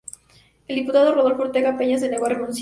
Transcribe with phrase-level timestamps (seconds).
[0.67, 2.59] El diputado Rodolfo Ortega Peña se negó a renunciar.